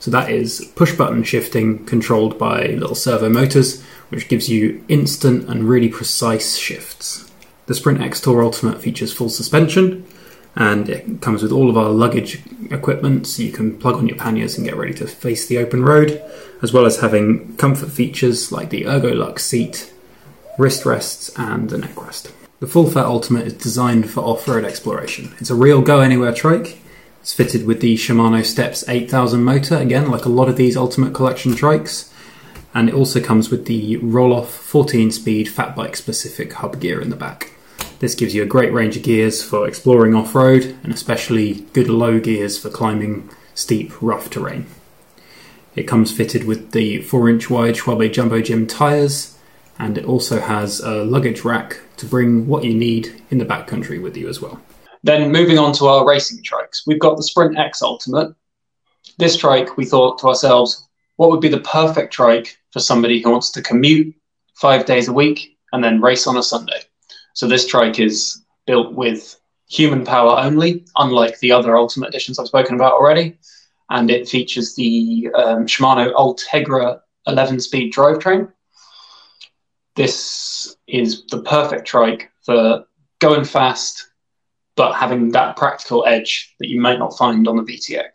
So 0.00 0.10
that 0.10 0.30
is 0.30 0.72
push 0.76 0.94
button 0.96 1.24
shifting 1.24 1.84
controlled 1.84 2.38
by 2.38 2.66
little 2.66 2.94
servo 2.94 3.28
motors, 3.28 3.82
which 4.10 4.28
gives 4.28 4.48
you 4.48 4.84
instant 4.88 5.48
and 5.48 5.68
really 5.68 5.88
precise 5.88 6.56
shifts. 6.56 7.30
The 7.66 7.74
Sprint 7.74 8.00
X 8.00 8.20
Tour 8.20 8.42
Ultimate 8.42 8.80
features 8.80 9.12
full 9.12 9.28
suspension 9.28 10.06
and 10.58 10.88
it 10.88 11.20
comes 11.20 11.42
with 11.42 11.52
all 11.52 11.70
of 11.70 11.76
our 11.76 11.90
luggage 11.90 12.42
equipment 12.70 13.26
so 13.26 13.42
you 13.42 13.52
can 13.52 13.78
plug 13.78 13.94
on 13.94 14.08
your 14.08 14.16
panniers 14.16 14.56
and 14.56 14.66
get 14.66 14.76
ready 14.76 14.92
to 14.92 15.06
face 15.06 15.46
the 15.46 15.56
open 15.56 15.84
road, 15.84 16.20
as 16.62 16.72
well 16.72 16.84
as 16.84 16.98
having 16.98 17.56
comfort 17.56 17.90
features 17.90 18.50
like 18.50 18.70
the 18.70 18.82
ErgoLux 18.82 19.38
seat, 19.38 19.92
wrist 20.58 20.84
rests, 20.84 21.30
and 21.38 21.72
a 21.72 21.78
neck 21.78 22.02
rest. 22.02 22.32
The 22.58 22.66
Full 22.66 22.90
Fat 22.90 23.04
Ultimate 23.04 23.46
is 23.46 23.52
designed 23.52 24.10
for 24.10 24.20
off 24.20 24.48
road 24.48 24.64
exploration. 24.64 25.32
It's 25.38 25.50
a 25.50 25.54
real 25.54 25.80
go 25.80 26.00
anywhere 26.00 26.34
trike. 26.34 26.80
It's 27.28 27.34
fitted 27.34 27.66
with 27.66 27.82
the 27.82 27.94
Shimano 27.94 28.42
Steps 28.42 28.88
8000 28.88 29.44
motor, 29.44 29.76
again, 29.76 30.10
like 30.10 30.24
a 30.24 30.30
lot 30.30 30.48
of 30.48 30.56
these 30.56 30.78
Ultimate 30.78 31.12
Collection 31.12 31.52
trikes. 31.52 32.10
And 32.72 32.88
it 32.88 32.94
also 32.94 33.20
comes 33.20 33.50
with 33.50 33.66
the 33.66 33.98
Rohloff 33.98 34.46
14 34.46 35.10
speed 35.10 35.46
fat 35.46 35.76
bike 35.76 35.94
specific 35.94 36.54
hub 36.54 36.80
gear 36.80 37.02
in 37.02 37.10
the 37.10 37.16
back. 37.16 37.52
This 37.98 38.14
gives 38.14 38.34
you 38.34 38.42
a 38.42 38.46
great 38.46 38.72
range 38.72 38.96
of 38.96 39.02
gears 39.02 39.42
for 39.42 39.68
exploring 39.68 40.14
off 40.14 40.34
road 40.34 40.74
and 40.82 40.90
especially 40.90 41.66
good 41.74 41.90
low 41.90 42.18
gears 42.18 42.56
for 42.56 42.70
climbing 42.70 43.28
steep, 43.54 43.92
rough 44.00 44.30
terrain. 44.30 44.64
It 45.76 45.82
comes 45.82 46.10
fitted 46.10 46.44
with 46.44 46.70
the 46.70 47.02
4 47.02 47.28
inch 47.28 47.50
wide 47.50 47.74
Schwalbe 47.74 48.10
Jumbo 48.10 48.40
Jim 48.40 48.66
tyres 48.66 49.36
and 49.78 49.98
it 49.98 50.06
also 50.06 50.40
has 50.40 50.80
a 50.80 51.04
luggage 51.04 51.44
rack 51.44 51.80
to 51.98 52.06
bring 52.06 52.46
what 52.46 52.64
you 52.64 52.72
need 52.72 53.20
in 53.30 53.36
the 53.36 53.44
backcountry 53.44 54.00
with 54.00 54.16
you 54.16 54.30
as 54.30 54.40
well. 54.40 54.62
Then 55.02 55.32
moving 55.32 55.58
on 55.58 55.72
to 55.74 55.86
our 55.86 56.06
racing 56.06 56.42
trikes, 56.42 56.82
we've 56.86 56.98
got 56.98 57.16
the 57.16 57.22
Sprint 57.22 57.58
X 57.58 57.82
Ultimate. 57.82 58.34
This 59.18 59.36
trike, 59.36 59.76
we 59.76 59.84
thought 59.84 60.18
to 60.18 60.28
ourselves, 60.28 60.88
what 61.16 61.30
would 61.30 61.40
be 61.40 61.48
the 61.48 61.60
perfect 61.60 62.12
trike 62.12 62.58
for 62.72 62.80
somebody 62.80 63.20
who 63.20 63.30
wants 63.30 63.50
to 63.52 63.62
commute 63.62 64.14
five 64.54 64.84
days 64.84 65.08
a 65.08 65.12
week 65.12 65.56
and 65.72 65.82
then 65.82 66.00
race 66.00 66.26
on 66.26 66.36
a 66.36 66.42
Sunday? 66.42 66.80
So 67.34 67.46
this 67.46 67.66
trike 67.66 67.98
is 68.00 68.44
built 68.66 68.92
with 68.94 69.38
human 69.68 70.04
power 70.04 70.38
only, 70.38 70.84
unlike 70.96 71.38
the 71.40 71.52
other 71.52 71.76
Ultimate 71.76 72.08
editions 72.08 72.38
I've 72.38 72.48
spoken 72.48 72.74
about 72.74 72.94
already. 72.94 73.38
And 73.90 74.10
it 74.10 74.28
features 74.28 74.74
the 74.74 75.30
um, 75.34 75.66
Shimano 75.66 76.12
Ultegra 76.14 77.00
11 77.26 77.60
speed 77.60 77.92
drivetrain 77.92 78.52
this 79.98 80.76
is 80.86 81.26
the 81.26 81.42
perfect 81.42 81.84
trike 81.84 82.30
for 82.42 82.84
going 83.18 83.44
fast, 83.44 84.10
but 84.78 84.94
having 84.94 85.32
that 85.32 85.56
practical 85.56 86.06
edge 86.06 86.54
that 86.60 86.68
you 86.68 86.80
might 86.80 87.00
not 87.00 87.18
find 87.18 87.48
on 87.48 87.56
the 87.56 87.64
VTX. 87.64 88.10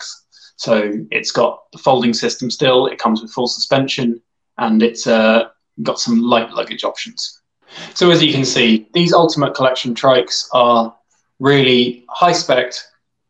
So 0.56 0.94
it's 1.12 1.30
got 1.30 1.70
the 1.74 1.78
folding 1.78 2.14
system 2.14 2.50
still, 2.50 2.88
it 2.88 2.98
comes 2.98 3.22
with 3.22 3.34
full 3.34 3.48
suspension, 3.48 4.22
and 4.58 4.82
it's 4.82 5.06
uh, 5.06 5.50
got 5.82 6.00
some 6.00 6.22
light 6.22 6.52
luggage 6.52 6.86
options. 6.86 7.42
So 7.94 8.12
as 8.12 8.24
you 8.24 8.32
can 8.32 8.46
see, 8.46 8.88
these 8.94 9.12
Ultimate 9.12 9.54
Collection 9.56 9.94
trikes 9.94 10.48
are 10.54 10.96
really 11.40 12.06
high 12.08 12.32
spec, 12.32 12.72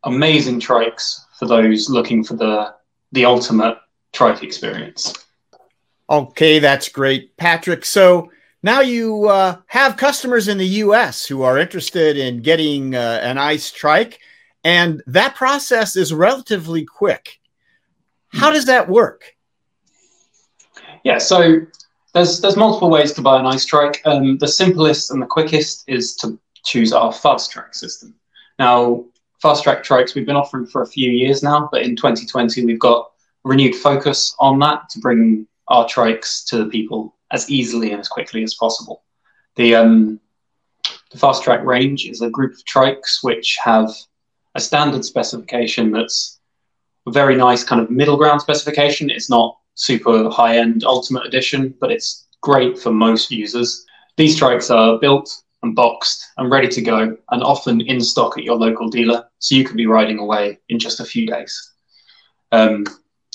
amazing 0.04 0.60
trikes 0.60 1.22
for 1.40 1.48
those 1.48 1.90
looking 1.90 2.24
for 2.24 2.36
the 2.36 2.76
the 3.14 3.26
ultimate 3.26 3.78
trike 4.12 4.44
experience. 4.44 5.14
Okay, 6.10 6.60
that's 6.60 6.90
great, 6.90 7.36
Patrick. 7.38 7.86
So 7.86 8.32
now 8.64 8.80
you 8.80 9.28
uh, 9.28 9.58
have 9.68 9.98
customers 9.98 10.48
in 10.48 10.58
the 10.58 10.66
US 10.66 11.26
who 11.26 11.44
are 11.44 11.58
interested 11.58 12.18
in 12.18 12.42
getting 12.42 12.96
uh, 12.96 13.20
an 13.22 13.38
ice 13.38 13.72
trike, 13.72 14.20
and 14.64 15.04
that 15.06 15.36
process 15.36 15.96
is 15.98 16.14
relatively 16.14 16.86
quick. 16.86 17.40
How 18.30 18.52
does 18.52 18.66
that 18.66 18.90
work? 18.90 19.36
Yeah, 21.04 21.18
so 21.18 21.60
there's 22.14 22.40
there's 22.40 22.56
multiple 22.56 22.90
ways 22.90 23.12
to 23.14 23.22
buy 23.22 23.40
an 23.40 23.46
ice 23.46 23.66
trike. 23.66 24.02
Um, 24.06 24.38
the 24.38 24.48
simplest 24.48 25.12
and 25.12 25.22
the 25.22 25.28
quickest 25.28 25.84
is 25.88 26.16
to 26.18 26.40
choose 26.64 26.94
our 26.94 27.12
fast 27.12 27.52
track 27.52 27.76
system. 27.76 28.16
Now, 28.58 29.04
fast 29.42 29.64
track 29.64 29.84
trikes 29.84 30.16
we've 30.16 30.26
been 30.26 30.38
offering 30.38 30.66
for 30.66 30.82
a 30.82 30.88
few 30.88 31.12
years 31.12 31.44
now, 31.44 31.68
but 31.72 31.82
in 31.82 31.98
2020 31.98 32.66
we've 32.66 32.80
got 32.80 33.12
renewed 33.44 33.76
focus 33.76 34.34
on 34.40 34.58
that 34.60 34.88
to 34.92 35.00
bring 35.00 35.46
our 35.68 35.86
trikes 35.86 36.46
to 36.46 36.58
the 36.58 36.66
people 36.68 37.14
as 37.34 37.50
easily 37.50 37.92
and 37.92 38.00
as 38.00 38.08
quickly 38.08 38.44
as 38.44 38.54
possible. 38.54 39.04
The, 39.56 39.76
um, 39.76 40.20
the 41.12 41.18
fast 41.18 41.44
track 41.44 41.66
range 41.66 42.06
is 42.06 42.22
a 42.22 42.30
group 42.30 42.54
of 42.54 42.64
trikes 42.64 43.18
which 43.22 43.58
have 43.62 43.90
a 44.56 44.62
standard 44.62 45.04
specification 45.04 45.92
that's 45.92 46.40
a 47.08 47.12
very 47.12 47.36
nice 47.36 47.64
kind 47.64 47.82
of 47.82 47.90
middle 47.90 48.16
ground 48.16 48.40
specification. 48.40 49.10
It's 49.10 49.30
not 49.30 49.58
super 49.76 50.30
high 50.30 50.58
end 50.58 50.84
ultimate 50.86 51.26
edition, 51.26 51.74
but 51.82 51.92
it's 51.92 52.28
great 52.42 52.78
for 52.80 52.92
most 52.92 53.32
users. 53.32 53.86
These 54.16 54.40
trikes 54.40 54.74
are 54.74 55.00
built 55.00 55.44
and 55.64 55.76
boxed 55.76 56.24
and 56.38 56.52
ready 56.52 56.68
to 56.68 56.82
go 56.82 57.18
and 57.32 57.44
often 57.44 57.82
in 57.82 58.00
stock 58.00 58.38
at 58.38 58.44
your 58.44 58.58
local 58.58 58.90
dealer, 58.90 59.28
so 59.40 59.56
you 59.56 59.64
can 59.64 59.76
be 59.76 59.88
riding 59.88 60.20
away 60.20 60.60
in 60.70 60.78
just 60.78 61.00
a 61.00 61.06
few 61.06 61.26
days. 61.26 61.72
Um, 62.52 62.86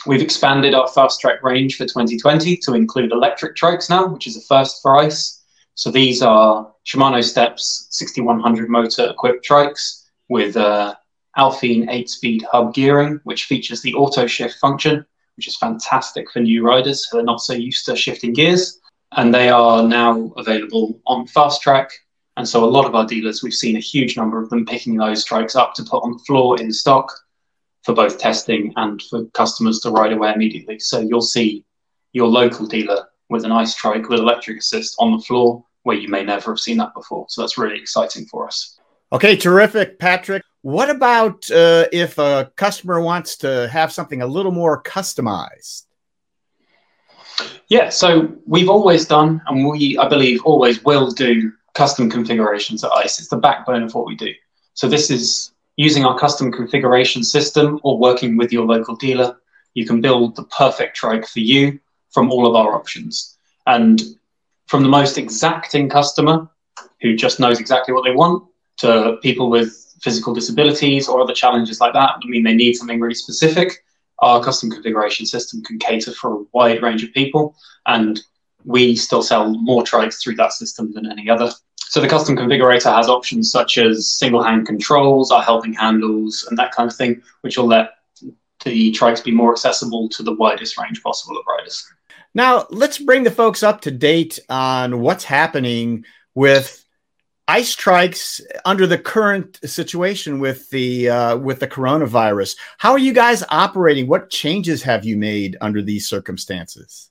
We've 0.07 0.23
expanded 0.23 0.75
our 0.75 0.89
fast 0.89 1.21
track 1.21 1.43
range 1.43 1.77
for 1.77 1.85
2020 1.85 2.57
to 2.59 2.75
include 2.75 3.13
electric 3.13 3.57
trikes 3.57 3.91
now, 3.91 4.07
which 4.07 4.27
is 4.27 4.37
a 4.37 4.41
first 4.43 4.81
for 4.83 4.97
ICE. 4.97 5.43
So 5.75 5.91
these 5.91 6.23
are 6.23 6.73
Shimano 6.87 7.23
Steps 7.23 7.89
6100 7.91 8.69
motor 8.69 9.11
equipped 9.11 9.47
trikes 9.47 10.05
with 10.29 10.57
uh, 10.57 10.95
Alfine 11.37 11.89
8 11.89 12.09
speed 12.09 12.47
hub 12.51 12.75
gearing, 12.75 13.21
which 13.25 13.45
features 13.45 13.83
the 13.83 13.95
auto 13.95 14.27
shift 14.27 14.59
function, 14.59 15.05
which 15.37 15.49
is 15.49 15.57
fantastic 15.57 16.31
for 16.31 16.41
new 16.41 16.65
riders 16.65 17.07
who 17.07 17.19
are 17.19 17.25
not 17.25 17.41
so 17.41 17.53
used 17.53 17.85
to 17.87 17.97
shifting 17.97 18.33
gears. 18.33 18.81
And 19.13 19.35
they 19.35 19.49
are 19.49 19.83
now 19.83 20.33
available 20.37 21.01
on 21.07 21.27
fast 21.27 21.63
track. 21.63 21.91
And 22.37 22.49
so 22.49 22.65
a 22.65 22.67
lot 22.67 22.85
of 22.85 22.95
our 22.95 23.07
dealers, 23.07 23.43
we've 23.43 23.55
seen 23.55 23.77
a 23.77 23.81
huge 23.81 24.17
number 24.17 24.41
of 24.41 24.51
them 24.51 24.67
picking 24.67 24.97
those 24.97 25.27
trikes 25.27 25.57
up 25.57 25.75
to 25.75 25.83
put 25.83 26.03
on 26.05 26.13
the 26.13 26.25
floor 26.27 26.61
in 26.61 26.73
stock 26.73 27.13
for 27.89 27.95
both 27.95 28.19
testing 28.19 28.71
and 28.77 29.01
for 29.01 29.25
customers 29.29 29.81
to 29.81 29.91
ride 29.91 30.13
away 30.13 30.31
immediately. 30.31 30.79
So 30.79 31.01
you'll 31.01 31.23
see 31.23 31.65
your 32.13 32.29
local 32.29 32.67
dealer 32.67 33.09
with 33.31 33.47
an 33.47 33.53
ice 33.53 33.75
trike 33.75 34.11
with 34.11 34.21
electric 34.21 34.59
assist 34.59 34.95
on 34.99 35.13
the 35.13 35.21
floor 35.21 35.65
where 35.85 35.97
you 35.97 36.07
may 36.07 36.23
never 36.23 36.51
have 36.51 36.61
seen 36.61 36.77
that 36.77 36.93
before. 36.93 37.25
So 37.31 37.41
that's 37.41 37.57
really 37.57 37.79
exciting 37.79 38.27
for 38.27 38.47
us. 38.47 38.79
Okay, 39.11 39.37
terrific, 39.37 39.99
Patrick. 39.99 40.43
What 40.61 40.91
about 40.91 41.51
uh, 41.51 41.87
if 41.91 42.19
a 42.19 42.53
customer 42.57 43.01
wants 43.01 43.39
to 43.39 43.69
have 43.69 43.91
something 43.91 44.21
a 44.21 44.27
little 44.27 44.53
more 44.53 44.83
customized? 44.83 45.87
Yeah, 47.69 47.89
so 47.89 48.37
we've 48.45 48.69
always 48.69 49.07
done, 49.07 49.41
and 49.47 49.67
we, 49.67 49.97
I 49.97 50.11
believe, 50.11 50.43
always 50.45 50.85
will 50.85 51.11
do 51.11 51.53
custom 51.73 52.11
configurations 52.11 52.85
at 52.85 52.93
ICE. 52.93 53.19
It's 53.19 53.29
the 53.29 53.39
backbone 53.39 53.83
of 53.83 53.95
what 53.95 54.05
we 54.05 54.15
do. 54.15 54.35
So 54.75 54.91
this 54.91 55.11
is 55.11 55.53
using 55.79 56.05
our 56.05 56.19
custom 56.19 56.51
configuration 56.51 57.23
system 57.23 57.79
or 57.85 57.99
working 57.99 58.37
with 58.37 58.53
your 58.53 58.67
local 58.67 58.97
dealer, 58.97 59.39
you 59.75 59.87
can 59.87 60.01
build 60.01 60.35
the 60.35 60.43
perfect 60.45 60.97
trike 60.97 61.27
for 61.27 61.39
you 61.39 61.79
from 62.11 62.33
all 62.33 62.49
of 62.49 62.57
our 62.57 62.75
options. 62.75 63.39
And 63.67 64.03
from 64.67 64.83
the 64.83 64.89
most 64.89 65.19
exacting 65.19 65.89
customer 65.89 66.49
who 67.01 67.15
just 67.15 67.39
knows 67.39 67.61
exactly 67.61 67.95
what 67.95 68.05
they 68.05 68.11
want 68.11 68.45
to 68.79 69.19
people 69.23 69.51
with 69.51 69.95
physical 70.03 70.35
disabilities 70.35 71.09
or 71.09 71.21
other 71.21 71.33
challenges 71.33 71.81
like 71.81 71.93
that, 71.93 72.17
I 72.23 72.27
mean, 72.27 72.43
they 72.43 72.55
need 72.55 72.75
something 72.75 72.99
really 72.99 73.15
specific. 73.15 73.85
Our 74.19 74.43
custom 74.43 74.73
configuration 74.73 75.27
system 75.27 75.63
can 75.63 75.79
cater 75.79 76.11
for 76.11 76.35
a 76.35 76.45
wide 76.53 76.83
range 76.83 77.05
of 77.05 77.13
people, 77.13 77.55
and 77.87 78.21
we 78.65 78.97
still 78.97 79.23
sell 79.23 79.49
more 79.49 79.85
trikes 79.85 80.21
through 80.21 80.35
that 80.37 80.53
system 80.55 80.93
than 80.93 81.09
any 81.09 81.31
other. 81.31 81.53
So 81.89 82.03
the 82.03 82.09
custom 82.09 82.37
configurator 82.37 82.95
has 82.95 83.09
options 83.09 83.51
such 83.51 83.79
as 83.79 84.11
single 84.11 84.43
hand 84.43 84.67
controls, 84.67 85.31
our 85.31 85.43
helping 85.43 85.73
handles, 85.73 86.47
and 86.49 86.59
that 86.59 86.73
kind 86.73 86.91
of 86.91 86.95
thing, 86.95 87.23
which 87.41 87.57
will 87.57 87.67
let 87.67 87.93
the 88.65 88.93
trikes 88.93 89.25
be 89.25 89.31
more 89.31 89.53
accessible 89.53 90.09
to 90.11 90.23
the 90.23 90.35
widest 90.35 90.79
range 90.79 91.03
possible 91.03 91.39
of 91.39 91.47
riders. 91.47 91.91
Now, 92.35 92.67
let's 92.69 92.99
bring 92.99 93.25
the 93.25 93.31
folks 93.31 93.63
up 93.63 93.81
to 93.83 93.91
date 93.91 94.39
on 94.51 95.01
what's 95.01 95.25
happening 95.25 96.05
with 96.35 96.85
ice 97.49 97.75
trikes 97.75 98.43
under 98.67 98.87
the 98.87 98.99
current 98.99 99.59
situation 99.65 100.41
with 100.41 100.69
the 100.69 101.09
uh, 101.09 101.39
with 101.39 101.61
the 101.61 101.69
coronavirus. 101.69 102.57
How 102.77 102.93
are 102.93 102.99
you 102.99 103.15
guys 103.15 103.43
operating? 103.49 104.09
What 104.09 104.29
changes 104.29 104.83
have 104.83 105.07
you 105.07 105.17
made 105.17 105.57
under 105.63 105.81
these 105.81 106.07
circumstances? 106.07 107.11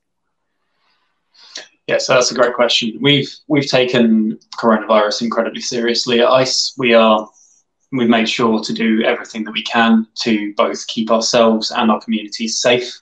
Yeah, 1.88 2.00
so 2.00 2.14
that's 2.14 2.32
a 2.32 2.36
great 2.36 2.54
question. 2.54 2.98
We've 3.02 3.34
we've 3.48 3.70
taken 3.70 4.38
coronavirus 4.60 5.22
incredibly 5.22 5.62
seriously 5.62 6.20
at 6.20 6.28
ICE. 6.28 6.74
We 6.78 6.94
are 6.94 7.30
we've 7.94 8.10
made 8.10 8.28
sure 8.28 8.62
to 8.62 8.74
do 8.74 9.04
everything 9.04 9.46
that 9.46 9.54
we 9.54 9.64
can 9.64 10.06
to 10.24 10.54
both 10.56 10.86
keep 10.88 11.10
ourselves 11.10 11.72
and 11.72 11.90
our 11.90 12.02
communities 12.02 12.60
safe, 12.60 13.02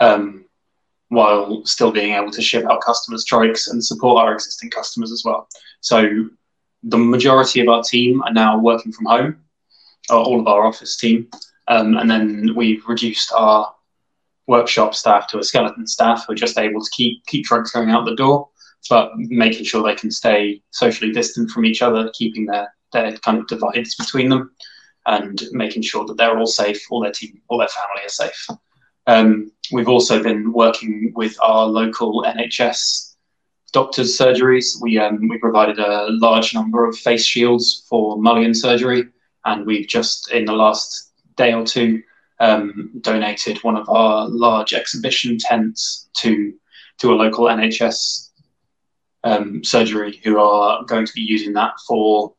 um, 0.00 0.44
while 1.08 1.64
still 1.66 1.90
being 1.90 2.14
able 2.14 2.30
to 2.30 2.40
ship 2.40 2.64
out 2.70 2.82
customers' 2.82 3.26
trikes 3.26 3.68
and 3.68 3.84
support 3.84 4.22
our 4.22 4.32
existing 4.32 4.70
customers 4.70 5.10
as 5.10 5.22
well. 5.24 5.48
So 5.80 6.28
the 6.84 6.98
majority 6.98 7.60
of 7.60 7.68
our 7.68 7.82
team 7.82 8.22
are 8.22 8.32
now 8.32 8.60
working 8.60 8.92
from 8.92 9.06
home, 9.06 9.40
all 10.08 10.38
of 10.38 10.46
our 10.46 10.64
office 10.64 10.96
team, 10.96 11.28
um, 11.66 11.96
and 11.96 12.08
then 12.08 12.54
we've 12.54 12.86
reduced 12.86 13.32
our 13.32 13.74
workshop 14.46 14.94
staff 14.94 15.26
to 15.28 15.38
a 15.38 15.44
skeleton 15.44 15.86
staff 15.86 16.24
who 16.26 16.32
are 16.32 16.36
just 16.36 16.58
able 16.58 16.80
to 16.80 16.90
keep 16.90 17.24
keep 17.26 17.46
trikes 17.46 17.72
going 17.72 17.90
out 17.90 18.04
the 18.04 18.16
door, 18.16 18.48
but 18.90 19.10
making 19.16 19.64
sure 19.64 19.82
they 19.82 19.94
can 19.94 20.10
stay 20.10 20.62
socially 20.70 21.12
distant 21.12 21.50
from 21.50 21.64
each 21.64 21.82
other, 21.82 22.10
keeping 22.14 22.46
their 22.46 22.72
their 22.92 23.16
kind 23.18 23.38
of 23.38 23.46
divides 23.46 23.94
between 23.94 24.28
them, 24.28 24.50
and 25.06 25.42
making 25.52 25.82
sure 25.82 26.04
that 26.04 26.16
they're 26.16 26.38
all 26.38 26.46
safe, 26.46 26.80
all 26.90 27.00
their 27.00 27.12
team, 27.12 27.40
all 27.48 27.58
their 27.58 27.68
family 27.68 28.04
are 28.04 28.08
safe. 28.08 28.46
Um, 29.06 29.52
we've 29.72 29.88
also 29.88 30.22
been 30.22 30.52
working 30.52 31.12
with 31.14 31.36
our 31.42 31.66
local 31.66 32.22
NHS 32.22 33.14
doctors' 33.72 34.16
surgeries. 34.16 34.80
We 34.80 34.98
um, 34.98 35.28
we 35.28 35.38
provided 35.38 35.78
a 35.78 36.06
large 36.10 36.54
number 36.54 36.86
of 36.86 36.96
face 36.96 37.24
shields 37.24 37.84
for 37.88 38.16
Mullion 38.16 38.54
surgery, 38.54 39.08
and 39.44 39.66
we've 39.66 39.88
just 39.88 40.30
in 40.30 40.44
the 40.44 40.52
last 40.52 41.12
day 41.36 41.52
or 41.52 41.64
two 41.64 42.02
um, 42.40 42.90
donated 43.00 43.58
one 43.62 43.76
of 43.76 43.88
our 43.88 44.28
large 44.28 44.72
exhibition 44.72 45.38
tents 45.38 46.08
to 46.18 46.54
to 46.98 47.12
a 47.12 47.16
local 47.16 47.46
NHS 47.46 48.30
um, 49.24 49.64
surgery 49.64 50.20
who 50.22 50.38
are 50.38 50.84
going 50.84 51.06
to 51.06 51.12
be 51.12 51.22
using 51.22 51.52
that 51.54 51.72
for 51.86 52.34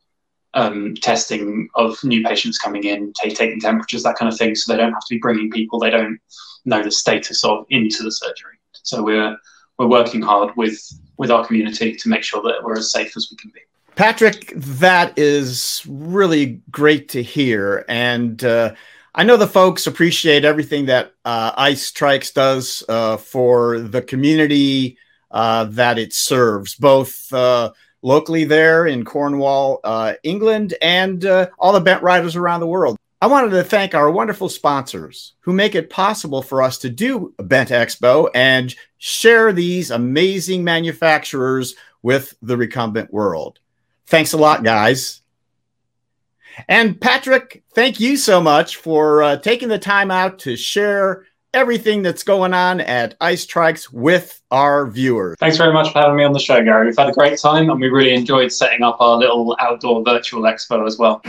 um, 0.54 0.94
testing 0.94 1.68
of 1.74 2.02
new 2.02 2.24
patients 2.24 2.58
coming 2.58 2.84
in, 2.84 3.12
t- 3.20 3.34
taking 3.34 3.60
temperatures, 3.60 4.02
that 4.02 4.16
kind 4.16 4.32
of 4.32 4.38
thing, 4.38 4.54
so 4.54 4.72
they 4.72 4.78
don't 4.78 4.92
have 4.92 5.04
to 5.04 5.14
be 5.14 5.18
bringing 5.18 5.50
people 5.50 5.78
they 5.78 5.90
don't 5.90 6.18
know 6.64 6.82
the 6.82 6.90
status 6.90 7.44
of 7.44 7.66
into 7.70 8.02
the 8.02 8.10
surgery. 8.10 8.58
So 8.72 9.02
we're 9.02 9.36
we're 9.78 9.88
working 9.88 10.22
hard 10.22 10.56
with 10.56 10.80
with 11.18 11.30
our 11.30 11.46
community 11.46 11.94
to 11.94 12.08
make 12.08 12.22
sure 12.22 12.42
that 12.42 12.62
we're 12.62 12.78
as 12.78 12.90
safe 12.90 13.16
as 13.16 13.28
we 13.30 13.36
can 13.36 13.50
be. 13.50 13.60
Patrick, 13.94 14.52
that 14.54 15.18
is 15.18 15.82
really 15.88 16.60
great 16.70 17.08
to 17.10 17.22
hear, 17.22 17.84
and. 17.88 18.42
Uh, 18.42 18.74
I 19.18 19.24
know 19.24 19.38
the 19.38 19.46
folks 19.46 19.86
appreciate 19.86 20.44
everything 20.44 20.86
that 20.86 21.14
uh, 21.24 21.50
Ice 21.56 21.90
Trikes 21.90 22.34
does 22.34 22.84
uh, 22.86 23.16
for 23.16 23.80
the 23.80 24.02
community 24.02 24.98
uh, 25.30 25.64
that 25.64 25.98
it 25.98 26.12
serves, 26.12 26.74
both 26.74 27.32
uh, 27.32 27.72
locally 28.02 28.44
there 28.44 28.86
in 28.86 29.06
Cornwall, 29.06 29.80
uh, 29.84 30.12
England, 30.22 30.74
and 30.82 31.24
uh, 31.24 31.48
all 31.58 31.72
the 31.72 31.80
bent 31.80 32.02
riders 32.02 32.36
around 32.36 32.60
the 32.60 32.66
world. 32.66 32.98
I 33.22 33.26
wanted 33.26 33.52
to 33.52 33.64
thank 33.64 33.94
our 33.94 34.10
wonderful 34.10 34.50
sponsors 34.50 35.32
who 35.40 35.54
make 35.54 35.74
it 35.74 35.88
possible 35.88 36.42
for 36.42 36.60
us 36.60 36.76
to 36.78 36.90
do 36.90 37.32
Bent 37.38 37.70
Expo 37.70 38.28
and 38.34 38.74
share 38.98 39.50
these 39.50 39.90
amazing 39.90 40.62
manufacturers 40.62 41.74
with 42.02 42.34
the 42.42 42.58
recumbent 42.58 43.10
world. 43.14 43.60
Thanks 44.08 44.34
a 44.34 44.36
lot, 44.36 44.62
guys. 44.62 45.22
And 46.68 47.00
Patrick, 47.00 47.62
thank 47.74 48.00
you 48.00 48.16
so 48.16 48.40
much 48.40 48.76
for 48.76 49.22
uh, 49.22 49.36
taking 49.36 49.68
the 49.68 49.78
time 49.78 50.10
out 50.10 50.40
to 50.40 50.56
share 50.56 51.26
everything 51.54 52.02
that's 52.02 52.22
going 52.22 52.52
on 52.52 52.80
at 52.80 53.16
Ice 53.20 53.46
Trikes 53.46 53.90
with 53.90 54.42
our 54.50 54.86
viewers. 54.86 55.36
Thanks 55.38 55.56
very 55.56 55.72
much 55.72 55.90
for 55.92 56.00
having 56.00 56.16
me 56.16 56.24
on 56.24 56.32
the 56.32 56.38
show, 56.38 56.62
Gary. 56.62 56.86
We've 56.86 56.98
had 56.98 57.08
a 57.08 57.12
great 57.12 57.38
time 57.38 57.70
and 57.70 57.80
we 57.80 57.88
really 57.88 58.14
enjoyed 58.14 58.52
setting 58.52 58.82
up 58.82 59.00
our 59.00 59.16
little 59.16 59.56
outdoor 59.58 60.04
virtual 60.04 60.42
expo 60.42 60.86
as 60.86 60.98
well. 60.98 61.22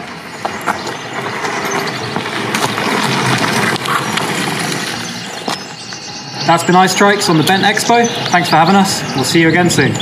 That's 6.45 6.63
been 6.63 6.78
Ice 6.78 6.95
Trikes 6.95 7.30
on 7.30 7.38
the 7.38 7.43
Bent 7.43 7.63
Expo. 7.63 8.08
Thanks 8.30 8.49
for 8.49 8.56
having 8.56 8.75
us. 8.75 9.04
We'll 9.15 9.25
see 9.25 9.41
you 9.41 9.49
again 9.49 9.69
soon. 9.69 9.93